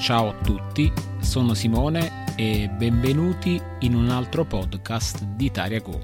[0.00, 0.90] Ciao a tutti,
[1.20, 6.00] sono Simone e benvenuti in un altro podcast di Italia Go,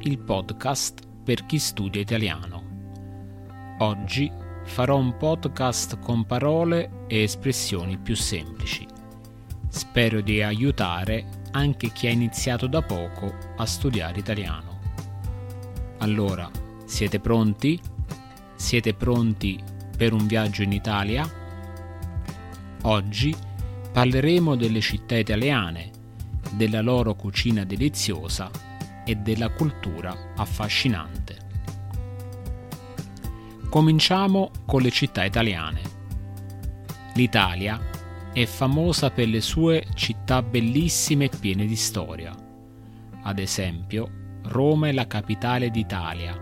[0.00, 2.64] il podcast per chi studia italiano.
[3.78, 4.28] Oggi
[4.64, 8.84] farò un podcast con parole e espressioni più semplici.
[9.68, 14.80] Spero di aiutare anche chi ha iniziato da poco a studiare italiano.
[15.98, 16.50] Allora,
[16.84, 17.80] siete pronti?
[18.56, 19.62] Siete pronti
[19.96, 21.42] per un viaggio in Italia?
[22.86, 23.34] Oggi
[23.92, 25.90] parleremo delle città italiane,
[26.52, 28.50] della loro cucina deliziosa
[29.06, 31.38] e della cultura affascinante.
[33.70, 35.80] Cominciamo con le città italiane.
[37.14, 37.80] L'Italia
[38.34, 42.34] è famosa per le sue città bellissime e piene di storia.
[43.22, 46.38] Ad esempio, Roma è la capitale d'Italia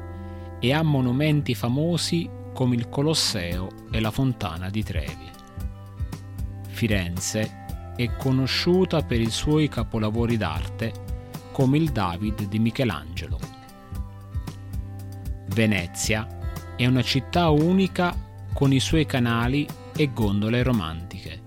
[0.58, 5.41] e ha monumenti famosi come il Colosseo e la Fontana di Trevi.
[6.72, 10.92] Firenze è conosciuta per i suoi capolavori d'arte
[11.52, 13.38] come il David di Michelangelo.
[15.48, 16.26] Venezia
[16.74, 18.16] è una città unica
[18.54, 21.42] con i suoi canali e gondole romantiche.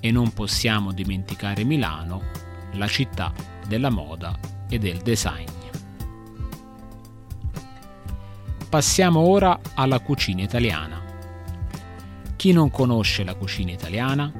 [0.00, 2.22] E non possiamo dimenticare Milano,
[2.72, 3.32] la città
[3.68, 4.36] della moda
[4.68, 5.46] e del design.
[8.68, 11.05] Passiamo ora alla cucina italiana.
[12.36, 14.30] Chi non conosce la cucina italiana?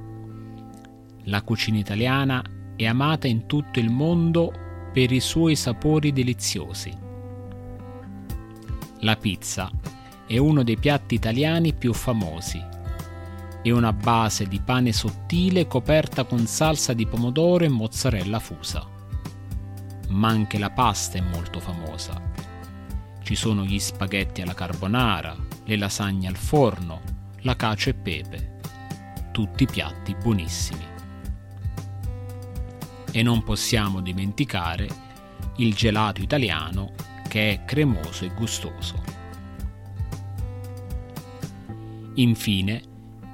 [1.25, 2.45] La cucina italiana
[2.77, 4.53] è amata in tutto il mondo
[4.93, 6.95] per i suoi sapori deliziosi.
[9.01, 9.71] La pizza
[10.27, 12.63] è uno dei piatti italiani più famosi.
[13.63, 18.87] È una base di pane sottile coperta con salsa di pomodoro e mozzarella fusa.
[20.09, 22.21] Ma anche la pasta è molto famosa.
[23.23, 27.15] Ci sono gli spaghetti alla carbonara, le lasagne al forno,
[27.47, 28.59] la cacio e pepe.
[29.31, 30.85] Tutti piatti buonissimi
[33.13, 34.89] e non possiamo dimenticare
[35.59, 36.93] il gelato italiano
[37.29, 39.01] che è cremoso e gustoso.
[42.15, 42.83] Infine,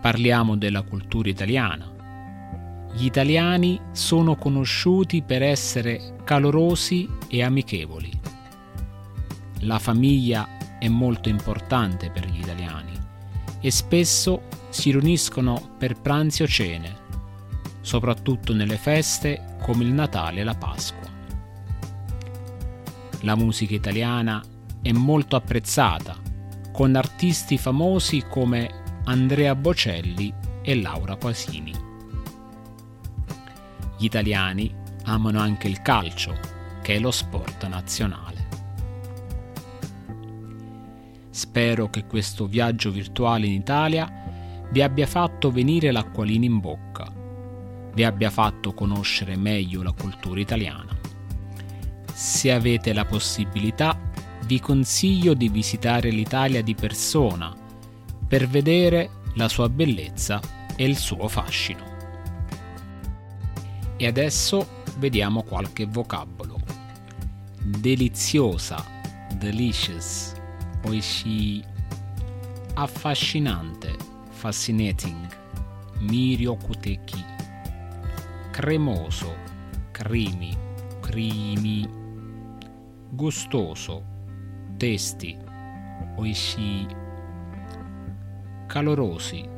[0.03, 2.91] parliamo della cultura italiana.
[2.93, 8.11] Gli italiani sono conosciuti per essere calorosi e amichevoli.
[9.61, 13.02] La famiglia è molto importante per gli italiani
[13.63, 16.97] e spesso si riuniscono per pranzi o cene,
[17.81, 21.09] soprattutto nelle feste come il Natale e la Pasqua.
[23.21, 24.43] La musica italiana
[24.83, 26.17] è molto apprezzata,
[26.73, 31.73] con artisti famosi come Andrea Bocelli e Laura Pasini.
[33.97, 34.75] Gli italiani
[35.05, 36.37] amano anche il calcio,
[36.83, 38.49] che è lo sport nazionale.
[41.33, 44.09] Spero che questo viaggio virtuale in Italia
[44.71, 47.21] vi abbia fatto venire l'acquolina in bocca
[47.95, 50.97] vi abbia fatto conoscere meglio la cultura italiana.
[52.13, 53.99] Se avete la possibilità,
[54.47, 57.55] vi consiglio di visitare l'Italia di persona
[58.27, 60.41] per vedere la sua bellezza
[60.75, 61.91] e il suo fascino.
[63.97, 66.61] E adesso vediamo qualche vocabolo.
[67.63, 68.85] Deliziosa,
[69.37, 70.33] delicious,
[70.85, 71.65] oishi,
[72.77, 73.91] affascinante,
[74.33, 75.29] fascinating,
[76.01, 77.25] mirio kuteki.
[78.53, 79.33] Cremoso,
[79.93, 80.57] crimi,
[81.01, 81.89] crimi,
[83.17, 84.03] gustoso,
[84.79, 85.37] testi,
[86.17, 86.87] oishi,
[88.69, 89.49] calorosi,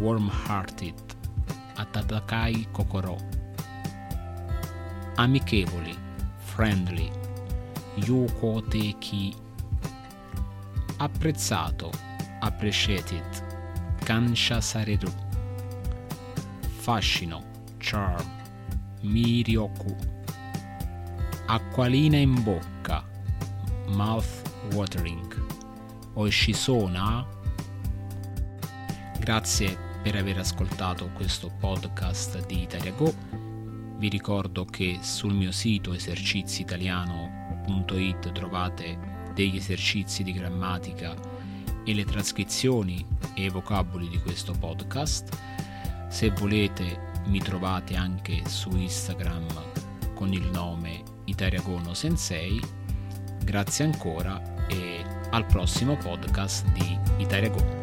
[0.00, 0.94] warm-hearted,
[1.76, 3.18] atatakai kokoro,
[5.16, 5.94] amichevoli,
[6.44, 7.10] friendly,
[8.06, 9.36] yukoteki,
[10.98, 11.90] apprezzato,
[12.40, 13.24] appreciated,
[14.04, 15.12] kansha sareru,
[16.78, 17.42] fascino,
[17.78, 18.26] charm,
[19.02, 19.94] mirioku,
[21.46, 23.04] acqualina in bocca,
[23.88, 24.42] mouth
[24.72, 25.40] watering,
[26.14, 27.24] oishisona.
[29.20, 33.14] Grazie per aver ascoltato questo podcast di Italia Go.
[33.98, 41.14] Vi ricordo che sul mio sito eserciziitaliano.it trovate degli esercizi di grammatica
[41.84, 45.28] e le trascrizioni e i vocaboli di questo podcast.
[46.08, 49.46] Se volete mi trovate anche su Instagram
[50.14, 52.60] con il nome Itariagono Sensei.
[53.44, 57.77] Grazie ancora e al prossimo podcast di Itariagono.